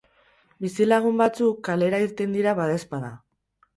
[0.65, 3.13] Bizilagun batzuk kalera irten dira, badaezpada.